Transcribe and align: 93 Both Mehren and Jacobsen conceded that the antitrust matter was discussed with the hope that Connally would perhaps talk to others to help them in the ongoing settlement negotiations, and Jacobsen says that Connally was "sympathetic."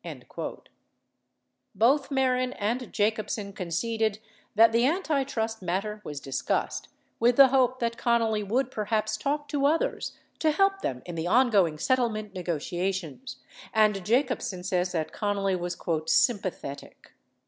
93 0.03 0.53
Both 1.75 2.09
Mehren 2.09 2.55
and 2.57 2.91
Jacobsen 2.91 3.53
conceded 3.53 4.17
that 4.55 4.71
the 4.71 4.83
antitrust 4.87 5.61
matter 5.61 6.01
was 6.03 6.19
discussed 6.19 6.87
with 7.19 7.35
the 7.35 7.49
hope 7.49 7.77
that 7.79 7.99
Connally 7.99 8.41
would 8.43 8.71
perhaps 8.71 9.15
talk 9.15 9.47
to 9.49 9.67
others 9.67 10.17
to 10.39 10.49
help 10.49 10.81
them 10.81 11.03
in 11.05 11.13
the 11.13 11.27
ongoing 11.27 11.77
settlement 11.77 12.33
negotiations, 12.33 13.35
and 13.75 14.03
Jacobsen 14.03 14.63
says 14.63 14.91
that 14.93 15.13
Connally 15.13 15.55
was 15.55 15.77
"sympathetic." 16.07 17.11